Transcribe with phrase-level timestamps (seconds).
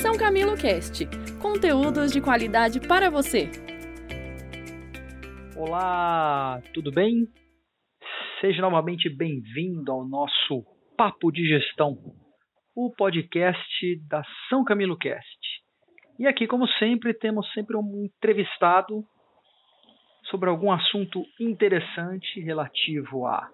[0.00, 1.04] São Camilo Cast,
[1.42, 3.50] conteúdos de qualidade para você.
[5.54, 7.26] Olá, tudo bem?
[8.40, 10.64] Seja novamente bem-vindo ao nosso
[10.96, 11.98] Papo de Gestão,
[12.74, 15.38] o podcast da São Camilo Cast.
[16.18, 19.04] E aqui, como sempre, temos sempre um entrevistado
[20.30, 23.50] sobre algum assunto interessante relativo a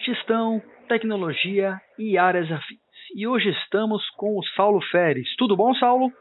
[0.00, 2.83] gestão, tecnologia e áreas afins.
[3.16, 5.36] E hoje estamos com o Saulo Feres.
[5.36, 6.12] Tudo bom, Saulo?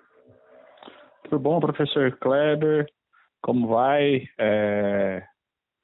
[1.23, 2.85] Tudo bom, professor Kleber?
[3.41, 4.27] Como vai?
[4.37, 5.23] É...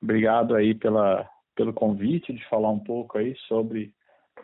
[0.03, 3.91] Obrigado aí pela, pelo convite de falar um pouco aí sobre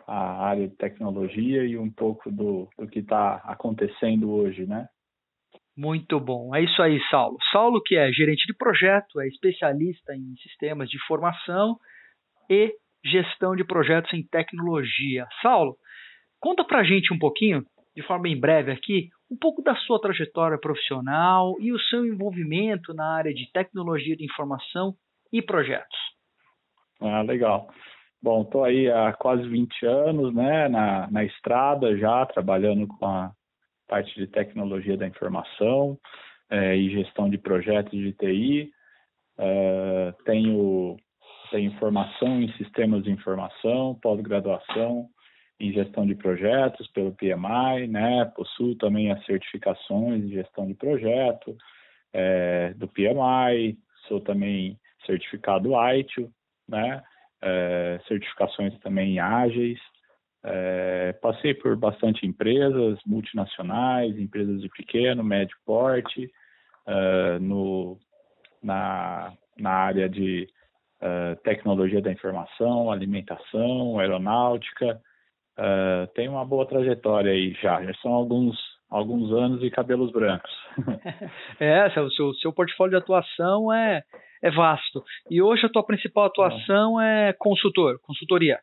[0.08, 4.88] a área de tecnologia e um pouco do, do que está acontecendo hoje, né?
[5.76, 6.52] Muito bom.
[6.52, 7.38] É isso aí, Saulo.
[7.52, 11.76] Saulo, que é gerente de projeto, é especialista em sistemas de informação
[12.50, 15.28] e gestão de projetos em tecnologia.
[15.40, 15.76] Saulo,
[16.40, 20.58] conta pra gente um pouquinho, de forma bem breve aqui, um pouco da sua trajetória
[20.58, 24.94] profissional e o seu envolvimento na área de tecnologia de informação
[25.32, 25.98] e projetos.
[27.00, 27.68] Ah, legal.
[28.22, 33.30] Bom, estou aí há quase 20 anos, né, na, na estrada já, trabalhando com a
[33.88, 35.98] parte de tecnologia da informação
[36.50, 38.70] é, e gestão de projetos de TI.
[39.38, 40.96] É, tenho
[41.50, 45.06] tem formação em sistemas de informação, pós-graduação
[45.58, 48.24] em gestão de projetos pelo PMI, né?
[48.36, 51.56] Possuo também as certificações em gestão de projeto
[52.12, 56.30] é, do PMI, sou também certificado ITIL,
[56.68, 57.02] né?
[57.42, 59.78] É, certificações também ágeis.
[60.44, 66.30] É, passei por bastante empresas multinacionais, empresas de pequeno, médio porte,
[66.86, 67.98] é, no,
[68.62, 70.48] na, na área de
[71.00, 75.00] uh, tecnologia da informação, alimentação, aeronáutica.
[75.58, 78.56] Uh, tem uma boa trajetória aí já, já são alguns,
[78.90, 80.50] alguns anos e cabelos brancos.
[81.58, 84.02] é, seu, seu, seu portfólio de atuação é,
[84.42, 85.02] é vasto.
[85.30, 88.58] E hoje a tua principal atuação é, é consultor, consultoria.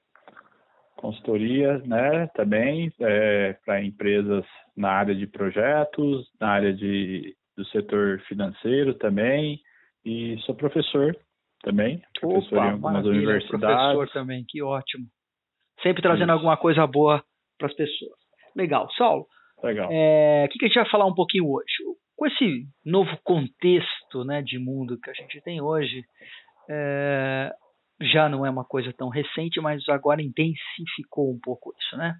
[0.96, 4.46] Consultoria, né, também é, para empresas
[4.78, 9.60] na área de projetos, na área de, do setor financeiro também,
[10.06, 11.16] e sou professor
[11.64, 13.96] também, professor Opa, em algumas universidades.
[13.96, 15.08] Professor também, que ótimo.
[15.82, 16.34] Sempre trazendo Isso.
[16.34, 17.24] alguma coisa boa
[17.58, 18.18] para as pessoas.
[18.56, 18.90] Legal.
[18.94, 19.28] Saulo,
[19.64, 19.90] Legal.
[19.92, 21.74] É, o que, que a gente vai falar um pouquinho hoje?
[22.18, 26.04] Com esse novo contexto né, de mundo que a gente tem hoje,
[26.70, 27.50] é,
[28.02, 32.14] já não é uma coisa tão recente, mas agora intensificou um pouco isso, né?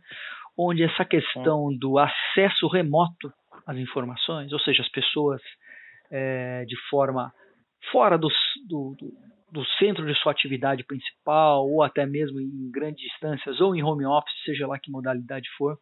[0.58, 3.32] Onde essa questão do acesso remoto
[3.68, 5.42] às informações, ou seja, as pessoas
[6.12, 7.34] é, de forma
[7.92, 8.30] fora do,
[8.68, 8.96] do,
[9.54, 14.04] do centro de sua atividade principal, ou até mesmo em grandes distâncias, ou em home
[14.04, 15.78] office, seja lá que modalidade for.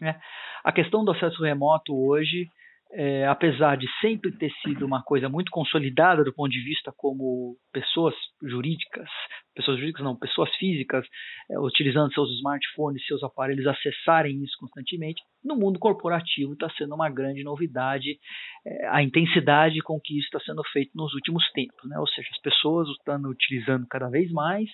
[0.00, 0.18] Né?
[0.64, 2.48] A questão do acesso remoto hoje
[2.96, 7.56] é, apesar de sempre ter sido uma coisa muito consolidada do ponto de vista como
[7.72, 9.08] pessoas jurídicas,
[9.52, 11.04] pessoas jurídicas não, pessoas físicas,
[11.50, 17.10] é, utilizando seus smartphones, seus aparelhos, acessarem isso constantemente, no mundo corporativo está sendo uma
[17.10, 18.16] grande novidade
[18.64, 21.98] é, a intensidade com que isso está sendo feito nos últimos tempos, né?
[21.98, 24.70] ou seja, as pessoas estão utilizando cada vez mais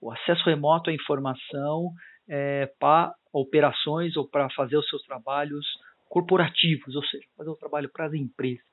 [0.00, 1.90] o acesso remoto à informação
[2.26, 5.66] é, para operações ou para fazer os seus trabalhos
[6.10, 8.64] corporativos, ou seja, fazer o trabalho para as empresas.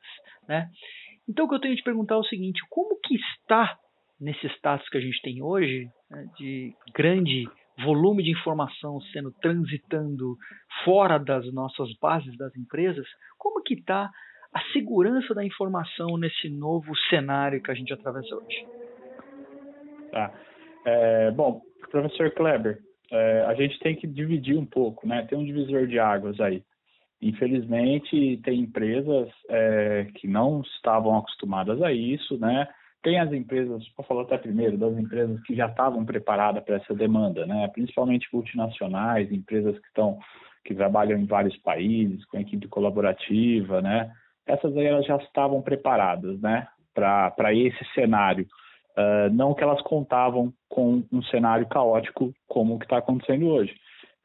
[0.47, 0.67] Né?
[1.29, 3.77] Então o que eu tenho de perguntar é o seguinte, como que está
[4.19, 7.47] nesse status que a gente tem hoje, né, de grande
[7.83, 10.35] volume de informação sendo transitando
[10.83, 13.05] fora das nossas bases das empresas,
[13.37, 14.09] como que está
[14.51, 18.65] a segurança da informação nesse novo cenário que a gente atravessa hoje?
[20.11, 20.33] Tá.
[20.85, 21.61] É, bom,
[21.91, 22.79] professor Kleber,
[23.11, 25.27] é, a gente tem que dividir um pouco, né?
[25.29, 26.63] Tem um divisor de águas aí.
[27.21, 32.67] Infelizmente, tem empresas é, que não estavam acostumadas a isso, né?
[33.01, 36.93] Tem as empresas, vou falar até primeiro, das empresas que já estavam preparadas para essa
[36.93, 37.67] demanda, né?
[37.69, 40.19] Principalmente multinacionais, empresas que estão
[40.63, 44.11] que trabalham em vários países, com equipe colaborativa, né?
[44.45, 46.67] Essas aí elas já estavam preparadas, né?
[46.93, 48.45] Para esse cenário.
[48.97, 53.73] Uh, não que elas contavam com um cenário caótico como o que está acontecendo hoje.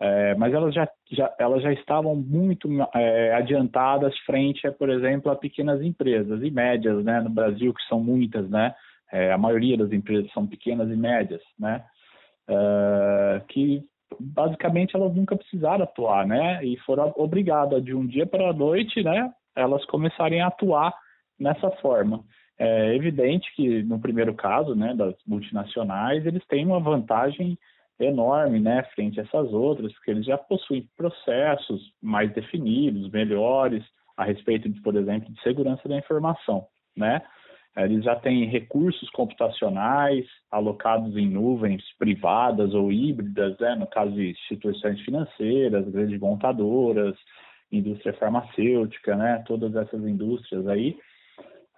[0.00, 5.30] É, mas elas já, já, elas já estavam muito é, adiantadas frente, a, por exemplo,
[5.30, 8.74] a pequenas empresas e médias, né, no Brasil, que são muitas, né,
[9.12, 11.84] é, a maioria das empresas são pequenas e médias, né,
[12.48, 13.82] é, que
[14.18, 19.04] basicamente elas nunca precisaram atuar, né, e foram obrigadas de um dia para a noite,
[19.04, 20.92] né, elas começarem a atuar
[21.38, 22.24] nessa forma.
[22.58, 27.56] É evidente que no primeiro caso, né, das multinacionais, eles têm uma vantagem
[27.98, 33.84] enorme, né, frente a essas outras, porque eles já possuem processos mais definidos, melhores,
[34.16, 36.66] a respeito, de, por exemplo, de segurança da informação,
[36.96, 37.22] né?
[37.76, 43.74] Eles já têm recursos computacionais alocados em nuvens privadas ou híbridas, né?
[43.74, 47.16] no caso de instituições financeiras, grandes montadoras,
[47.70, 49.42] indústria farmacêutica, né?
[49.46, 50.98] todas essas indústrias aí,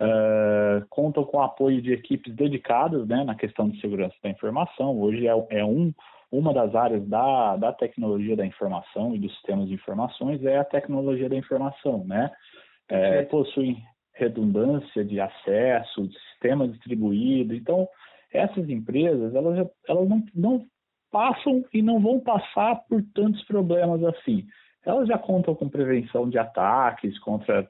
[0.01, 3.25] uh, contam com o apoio de equipes dedicadas né?
[3.25, 4.99] na questão de segurança da informação.
[4.99, 5.93] Hoje é, é um,
[6.31, 10.65] uma das áreas da, da tecnologia da informação e dos sistemas de informações é a
[10.65, 12.31] tecnologia da informação, né?
[12.89, 13.83] É, possuem
[14.13, 17.55] redundância de acesso, de sistema distribuído.
[17.55, 17.89] Então,
[18.33, 20.67] essas empresas, elas, elas não, não
[21.11, 24.47] passam e não vão passar por tantos problemas assim.
[24.85, 27.69] Elas já contam com prevenção de ataques contra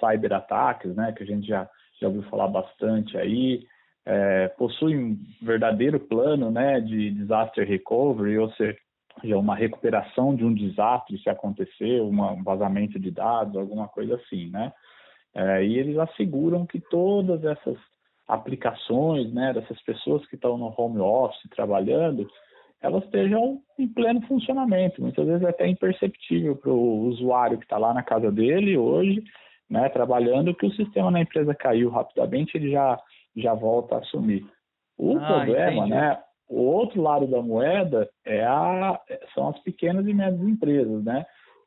[0.00, 1.68] cyberataques, né, que a gente já,
[2.00, 3.66] já ouviu falar bastante aí,
[4.06, 8.76] é, possuem um verdadeiro plano né, de disaster recovery, ou seja,
[9.36, 14.72] uma recuperação de um desastre se acontecer, um vazamento de dados, alguma coisa assim, né?
[15.34, 17.76] É, e eles asseguram que todas essas
[18.26, 22.26] aplicações, né, dessas pessoas que estão no home office trabalhando,
[22.80, 25.00] elas estejam em pleno funcionamento.
[25.00, 29.24] Muitas vezes é até imperceptível para o usuário que está lá na casa dele hoje,
[29.68, 32.98] né, trabalhando, que o sistema na empresa caiu rapidamente, ele já,
[33.36, 34.46] já volta a assumir.
[34.96, 35.90] O ah, problema, entendi.
[35.90, 36.18] né,
[36.48, 39.00] o outro lado da moeda é a,
[39.34, 41.24] são as pequenas e médias empresas, né?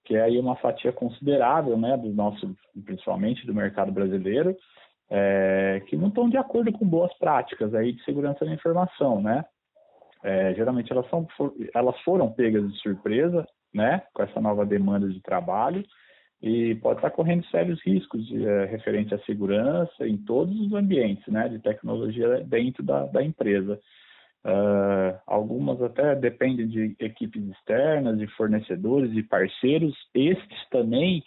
[0.07, 2.55] que é aí uma fatia considerável, né, do nosso,
[2.85, 4.55] principalmente do mercado brasileiro,
[5.09, 9.43] é, que não estão de acordo com boas práticas aí de segurança da informação, né?
[10.23, 11.27] É, geralmente elas, são,
[11.75, 15.83] elas foram pegas de surpresa, né, com essa nova demanda de trabalho
[16.41, 21.25] e pode estar correndo sérios riscos de, é, referente à segurança em todos os ambientes,
[21.27, 23.79] né, de tecnologia dentro da, da empresa.
[24.45, 31.21] Uh, algumas até dependem de equipes externas, de fornecedores e parceiros, estes também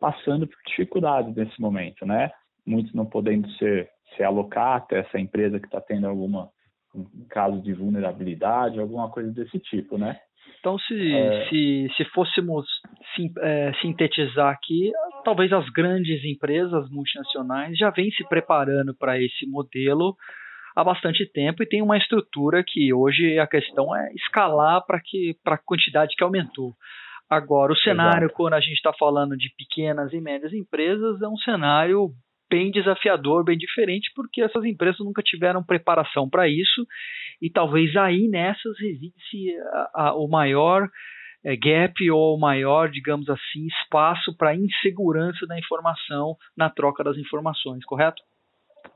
[0.00, 2.32] passando por dificuldades nesse momento, né?
[2.66, 6.50] Muitos não podendo ser, se alocar até essa empresa que está tendo alguma
[6.94, 10.18] um caso de vulnerabilidade, alguma coisa desse tipo, né?
[10.58, 11.48] Então, se, é...
[11.48, 12.66] se, se fôssemos
[13.14, 14.90] sim, é, sintetizar aqui,
[15.24, 20.16] talvez as grandes empresas multinacionais já vêm se preparando para esse modelo
[20.74, 25.36] há bastante tempo e tem uma estrutura que hoje a questão é escalar para que
[25.44, 26.74] para a quantidade que aumentou.
[27.28, 28.34] Agora, o cenário Exato.
[28.34, 32.10] quando a gente está falando de pequenas e médias empresas é um cenário
[32.50, 36.86] bem desafiador, bem diferente, porque essas empresas nunca tiveram preparação para isso
[37.40, 39.54] e talvez aí nessas reside-se
[40.16, 40.88] o maior
[41.44, 47.16] é, gap ou o maior, digamos assim, espaço para insegurança da informação na troca das
[47.18, 48.22] informações, correto?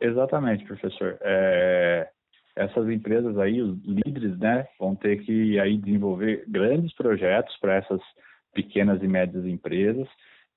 [0.00, 1.18] Exatamente, professor.
[1.20, 2.08] É,
[2.56, 8.00] essas empresas aí, os líderes, né, vão ter que aí desenvolver grandes projetos para essas
[8.54, 10.08] pequenas e médias empresas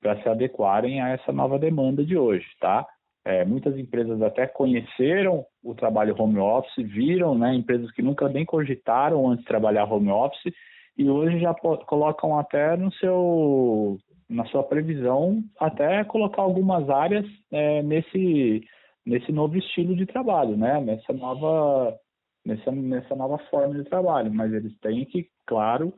[0.02, 2.86] para se adequarem a essa nova demanda de hoje, tá?
[3.24, 8.44] É, muitas empresas até conheceram o trabalho home office, viram, né, empresas que nunca nem
[8.44, 10.52] cogitaram antes de trabalhar home office
[10.98, 17.84] e hoje já colocam até no seu na sua previsão até colocar algumas áreas é,
[17.84, 18.64] nesse
[19.06, 20.80] nesse novo estilo de trabalho, né?
[20.82, 21.98] Nessa nova,
[22.46, 24.34] nessa, nessa nova forma de trabalho.
[24.34, 25.94] Mas eles têm que, claro,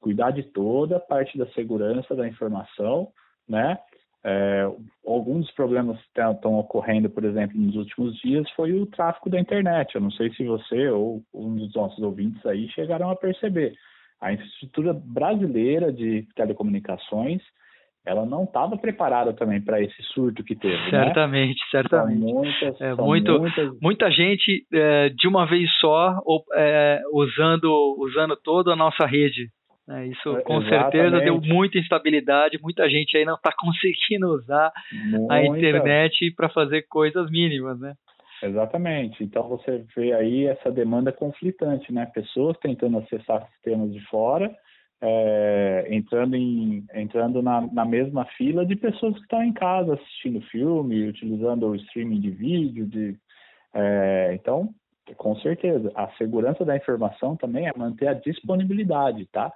[0.00, 3.08] cuidar de toda a parte da segurança da informação,
[3.48, 3.78] né?
[4.24, 4.68] É,
[5.06, 9.40] alguns dos problemas que estão ocorrendo, por exemplo, nos últimos dias foi o tráfego da
[9.40, 9.94] internet.
[9.94, 13.74] Eu não sei se você ou um dos nossos ouvintes aí chegaram a perceber.
[14.20, 17.40] A infraestrutura brasileira de telecomunicações
[18.08, 20.90] ela não estava preparada também para esse surto que teve.
[20.90, 21.66] Certamente, né?
[21.70, 22.20] certamente.
[22.20, 23.80] São muitas, é, são muito, muitas...
[23.82, 29.48] Muita gente é, de uma vez só ou, é, usando, usando toda a nossa rede.
[29.88, 30.08] Né?
[30.08, 30.68] Isso é, com Exatamente.
[30.68, 32.60] certeza deu muita instabilidade.
[32.62, 35.34] Muita gente aí não está conseguindo usar muita.
[35.34, 37.94] a internet para fazer coisas mínimas, né?
[38.42, 39.24] Exatamente.
[39.24, 42.06] Então você vê aí essa demanda conflitante, né?
[42.06, 44.54] Pessoas tentando acessar sistemas de fora
[45.00, 50.40] é, entrando, em, entrando na, na, mesma fila de pessoas que estão em casa assistindo
[50.42, 52.86] filme, utilizando o streaming de vídeo.
[52.86, 53.16] De,
[53.74, 54.70] é, então,
[55.16, 59.52] com certeza, a segurança da informação também é manter a disponibilidade, tá?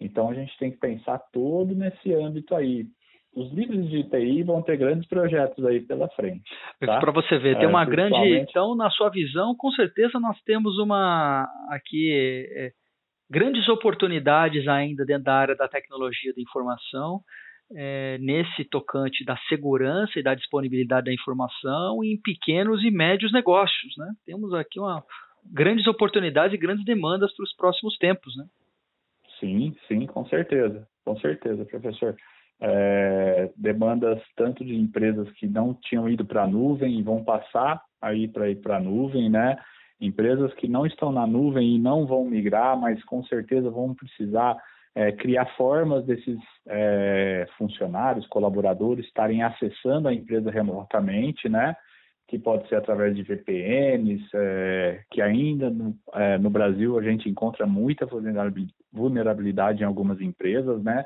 [0.00, 2.86] Então, a gente tem que pensar todo nesse âmbito aí.
[3.34, 6.42] Os líderes de TI vão ter grandes projetos aí pela frente.
[6.80, 6.98] Tá?
[6.98, 8.16] Para você ver, tem é, uma grande.
[8.38, 12.12] Então, na sua visão, com certeza nós temos uma aqui
[12.56, 12.72] é,
[13.30, 17.20] grandes oportunidades ainda dentro da área da tecnologia da informação,
[17.74, 23.94] é, nesse tocante da segurança e da disponibilidade da informação em pequenos e médios negócios.
[23.98, 24.06] Né?
[24.24, 25.04] Temos aqui uma,
[25.52, 28.44] grandes oportunidades e grandes demandas para os próximos tempos, né?
[29.38, 32.16] Sim, sim, com certeza, com certeza, professor.
[32.60, 37.80] É, demandas tanto de empresas que não tinham ido para a nuvem e vão passar
[38.02, 39.56] aí para ir para a nuvem, né?
[40.00, 44.56] Empresas que não estão na nuvem e não vão migrar, mas com certeza vão precisar
[44.94, 51.76] é, criar formas desses é, funcionários, colaboradores estarem acessando a empresa remotamente, né?
[52.28, 57.28] Que pode ser através de VPNs, é, que ainda no, é, no, Brasil a gente
[57.28, 58.06] encontra muita
[58.92, 61.04] vulnerabilidade em algumas empresas, né?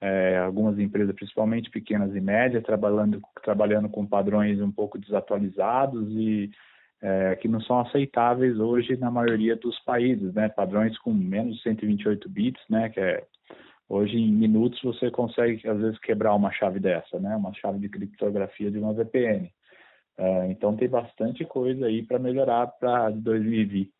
[0.00, 6.50] É, algumas empresas, principalmente pequenas e médias, trabalhando, trabalhando com padrões um pouco desatualizados e
[7.02, 10.48] é, que não são aceitáveis hoje na maioria dos países, né?
[10.48, 12.88] Padrões com menos de 128 bits, né?
[12.88, 13.24] Que é
[13.88, 17.34] hoje em minutos você consegue às vezes quebrar uma chave dessa, né?
[17.36, 19.50] Uma chave de criptografia de uma VPN.
[20.18, 23.90] É, então tem bastante coisa aí para melhorar para 2020,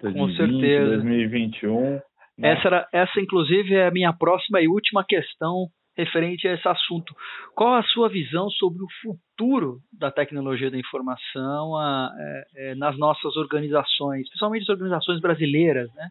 [0.00, 0.90] 2020, com certeza.
[0.90, 1.90] 2021.
[1.90, 2.02] Né?
[2.42, 7.14] Essa era, essa inclusive é a minha próxima e última questão referente a esse assunto.
[7.54, 12.98] Qual a sua visão sobre o futuro da tecnologia da informação a, é, é, nas
[12.98, 16.08] nossas organizações, principalmente as organizações brasileiras, né?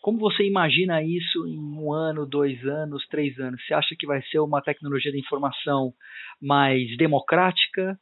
[0.00, 3.60] Como você imagina isso em um ano, dois anos, três anos?
[3.66, 5.92] Você acha que vai ser uma tecnologia da informação
[6.40, 7.98] mais democrática,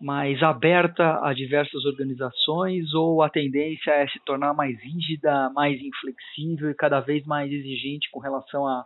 [0.00, 6.70] mais aberta a diversas organizações, ou a tendência é se tornar mais rígida, mais inflexível
[6.70, 8.84] e cada vez mais exigente com relação a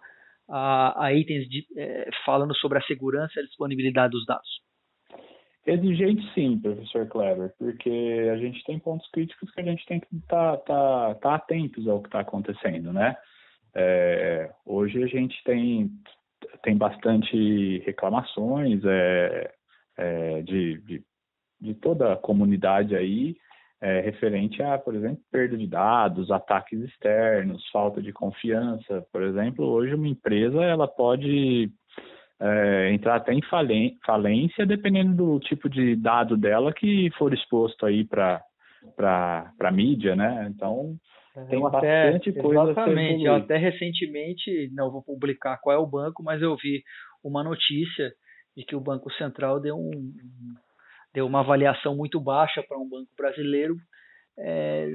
[0.49, 4.49] a, a itens de, é, falando sobre a segurança e a disponibilidade dos dados?
[5.67, 10.17] Exigente sim, professor Clever, porque a gente tem pontos críticos que a gente tem que
[10.17, 13.15] estar tá, tá, tá atentos ao que está acontecendo, né?
[13.75, 15.91] É, hoje a gente tem,
[16.63, 19.53] tem bastante reclamações é,
[19.99, 21.03] é, de, de,
[21.61, 23.37] de, toda a comunidade aí
[23.81, 29.05] é, referente a, por exemplo, perda de dados, ataques externos, falta de confiança.
[29.13, 31.71] Por exemplo, hoje uma empresa ela pode
[32.41, 33.43] é, entrar até em
[34.05, 38.43] falência dependendo do tipo de dado dela que for exposto aí para
[38.97, 40.51] para mídia, né?
[40.55, 40.97] Então
[41.49, 42.71] tem até, bastante coisa.
[42.71, 43.25] Exatamente.
[43.25, 46.83] Eu até recentemente, não vou publicar qual é o banco, mas eu vi
[47.23, 48.13] uma notícia
[48.59, 50.13] de que o Banco Central deu um,
[51.15, 53.77] deu uma avaliação muito baixa para um banco brasileiro
[54.37, 54.89] é,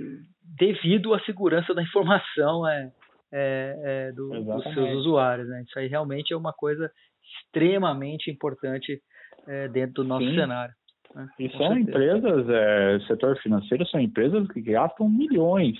[0.58, 2.92] devido à segurança da informação é,
[3.32, 5.48] é, é do, dos seus usuários.
[5.48, 5.64] Né?
[5.66, 6.92] Isso aí realmente é uma coisa
[7.24, 9.02] extremamente importante
[9.48, 10.36] é, dentro do nosso Sim.
[10.36, 10.74] cenário.
[11.16, 11.28] Né?
[11.40, 11.90] E Com são certeza.
[11.90, 15.78] empresas, é, setor financeiro são empresas que gastam milhões,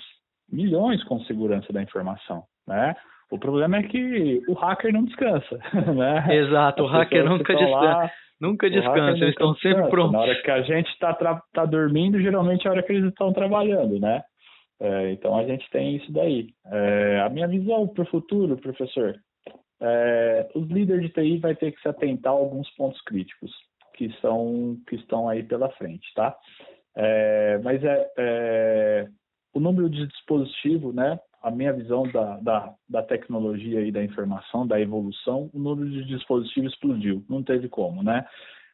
[0.50, 2.96] milhões com segurança da informação, né?
[3.30, 5.58] O problema é que o hacker não descansa,
[5.94, 6.36] né?
[6.36, 7.70] Exato, As o hacker nunca descansa.
[7.70, 10.12] Lá, Nunca descansa, eles estão sempre prontos.
[10.12, 13.32] Na hora que a gente está tá dormindo, geralmente é a hora que eles estão
[13.32, 14.22] trabalhando, né?
[14.80, 16.48] É, então a gente tem isso daí.
[16.66, 19.14] É, a minha visão para o futuro, professor,
[19.80, 23.50] é, os líderes de TI vai ter que se atentar a alguns pontos críticos
[23.94, 26.36] que são que estão aí pela frente, tá?
[26.96, 29.08] É, mas é, é,
[29.54, 31.18] o número de dispositivo, né?
[31.44, 36.02] A minha visão da, da, da, tecnologia e da informação, da evolução, o número de
[36.06, 38.24] dispositivos explodiu, não teve como, né?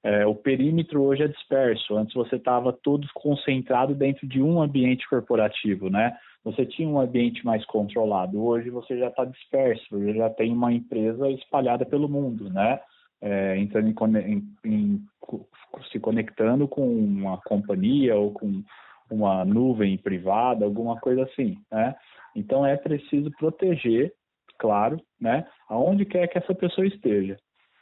[0.05, 1.97] É, o perímetro hoje é disperso.
[1.97, 6.17] Antes você estava todo concentrado dentro de um ambiente corporativo, né?
[6.45, 8.43] Você tinha um ambiente mais controlado.
[8.43, 12.81] Hoje você já está disperso, já tem uma empresa espalhada pelo mundo, né?
[13.21, 15.03] É, entrando em, em, em,
[15.93, 18.63] se conectando com uma companhia ou com
[19.11, 21.95] uma nuvem privada, alguma coisa assim, né?
[22.35, 24.13] Então é preciso proteger,
[24.59, 27.37] claro, né, aonde quer que essa pessoa esteja,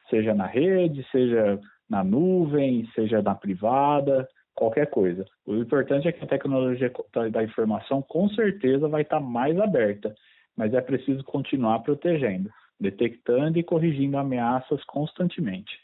[0.08, 5.24] seja na rede, seja na nuvem, seja na privada, qualquer coisa.
[5.46, 6.90] O importante é que a tecnologia
[7.30, 10.14] da informação com certeza vai estar mais aberta,
[10.56, 15.78] mas é preciso continuar protegendo, detectando e corrigindo ameaças constantemente.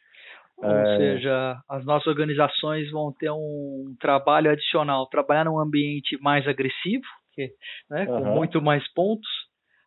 [0.58, 0.96] Ou é...
[0.96, 7.50] seja, as nossas organizações vão ter um trabalho adicional, trabalhar num ambiente mais agressivo, que,
[7.90, 8.22] né, uhum.
[8.22, 9.28] com muito mais pontos,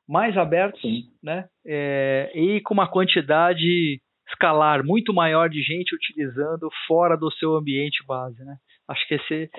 [0.08, 1.04] mais abertos, Sim.
[1.24, 7.56] né, é, e com uma quantidade escalar muito maior de gente utilizando fora do seu
[7.56, 8.58] ambiente base, né?
[8.88, 9.50] Acho que esse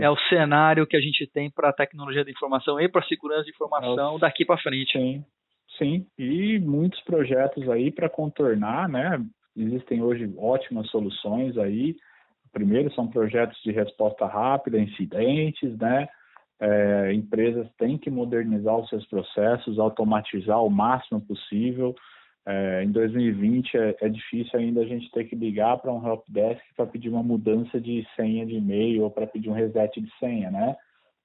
[0.00, 3.06] é o cenário que a gente tem para a tecnologia da informação e para a
[3.06, 4.92] segurança de informação é daqui para frente.
[4.92, 5.24] Sim,
[5.78, 9.18] sim, e muitos projetos aí para contornar, né?
[9.58, 11.96] Existem hoje ótimas soluções aí.
[12.52, 16.08] Primeiro são projetos de resposta rápida incidentes, né?
[16.60, 21.94] É, empresas têm que modernizar os seus processos, automatizar o máximo possível.
[22.46, 26.62] É, em 2020 é, é, difícil ainda a gente ter que ligar para um helpdesk
[26.74, 30.50] para pedir uma mudança de senha de e-mail ou para pedir um reset de senha,
[30.50, 30.76] né?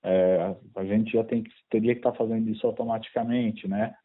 [0.04, 3.96] É, a gente já tem que, teria que estar tá fazendo isso automaticamente, né?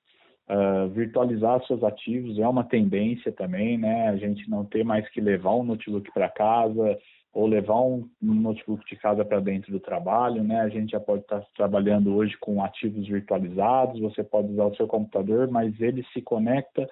[0.50, 4.08] Uh, virtualizar seus ativos é uma tendência também, né?
[4.08, 6.98] A gente não ter mais que levar um notebook para casa
[7.34, 10.60] ou levar um, notebook de casa para dentro do trabalho, né?
[10.60, 14.74] A gente já pode estar tá trabalhando hoje com ativos virtualizados, você pode usar o
[14.74, 16.88] seu computador, mas ele se conecta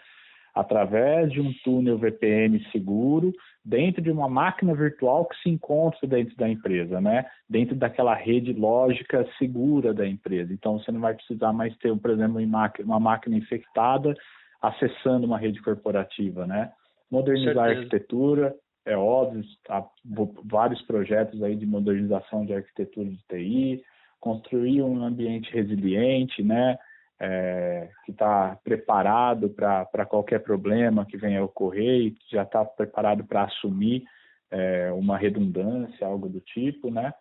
[0.56, 3.30] através de um túnel VPN seguro
[3.62, 7.26] dentro de uma máquina virtual que se encontra dentro da empresa, né?
[7.46, 10.54] Dentro daquela rede lógica segura da empresa.
[10.54, 14.14] Então você não vai precisar mais ter, por exemplo, uma máquina infectada
[14.62, 16.72] acessando uma rede corporativa, né?
[17.10, 18.54] Modernizar a arquitetura,
[18.86, 19.84] é óbvio, há
[20.42, 23.82] vários projetos aí de modernização de arquitetura de TI,
[24.18, 26.78] construir um ambiente resiliente, né?
[27.20, 33.24] É, que está preparado para qualquer problema que venha a ocorrer e já está preparado
[33.24, 34.04] para assumir
[34.50, 37.12] é, uma redundância, algo do tipo, né?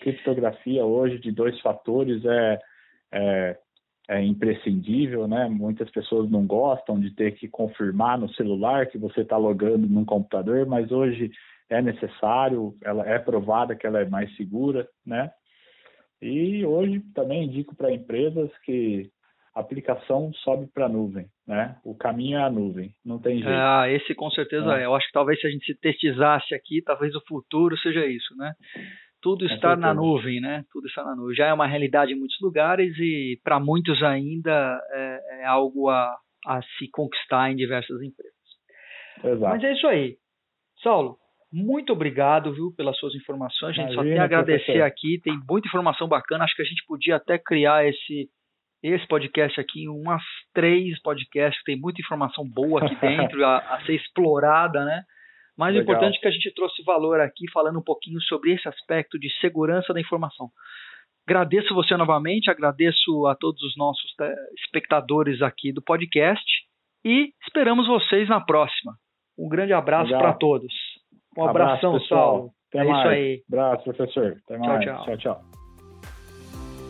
[0.00, 2.58] Criptografia hoje de dois fatores é,
[3.12, 3.58] é,
[4.08, 5.48] é imprescindível, né?
[5.48, 10.04] Muitas pessoas não gostam de ter que confirmar no celular que você está logando num
[10.04, 11.30] computador, mas hoje
[11.70, 15.30] é necessário, ela é provada que ela é mais segura, né?
[16.20, 19.10] E hoje também indico para empresas que
[19.56, 21.76] aplicação sobe para a nuvem, né?
[21.82, 23.48] O caminho é a nuvem, não tem jeito.
[23.48, 24.82] Ah, esse com certeza é.
[24.82, 24.84] é.
[24.84, 28.36] Eu acho que talvez se a gente se testizasse aqui, talvez o futuro seja isso,
[28.36, 28.52] né?
[29.22, 30.62] Tudo está na nuvem, né?
[30.70, 31.34] Tudo está na nuvem.
[31.34, 36.14] Já é uma realidade em muitos lugares e para muitos ainda é, é algo a,
[36.46, 38.34] a, se conquistar em diversas empresas.
[39.24, 39.40] Exato.
[39.40, 40.16] Mas é isso aí.
[40.82, 41.16] Saulo,
[41.50, 43.70] muito obrigado, viu, pelas suas informações.
[43.70, 44.82] A gente Imagina, só tem a agradecer professor.
[44.82, 46.44] aqui, tem muita informação bacana.
[46.44, 48.28] Acho que a gente podia até criar esse
[48.82, 50.22] esse podcast aqui, umas
[50.54, 55.02] três podcasts, tem muita informação boa aqui dentro a, a, ser explorada, né?
[55.56, 58.68] Mas o importante é que a gente trouxe valor aqui falando um pouquinho sobre esse
[58.68, 60.50] aspecto de segurança da informação.
[61.26, 66.44] Agradeço você novamente, agradeço a todos os nossos eh, espectadores aqui do podcast
[67.04, 68.92] e esperamos vocês na próxima.
[69.38, 70.72] Um grande abraço para todos.
[71.36, 72.50] Um abração, abraço, Saulo.
[72.68, 72.98] Até é mais.
[72.98, 73.42] isso aí.
[73.48, 74.36] Abraço, professor.
[74.44, 74.84] Até mais.
[74.84, 75.04] tchau.
[75.04, 75.55] tchau, tchau.